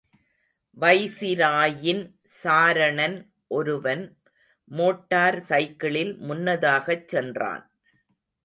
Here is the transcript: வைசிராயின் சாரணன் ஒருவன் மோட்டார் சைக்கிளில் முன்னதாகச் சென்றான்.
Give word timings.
வைசிராயின் 0.77 2.01
சாரணன் 2.43 3.17
ஒருவன் 3.47 4.03
மோட்டார் 4.71 5.39
சைக்கிளில் 5.41 6.13
முன்னதாகச் 6.19 7.07
சென்றான். 7.07 7.63